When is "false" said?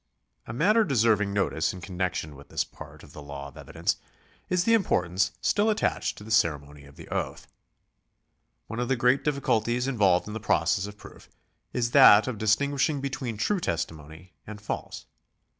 14.59-15.05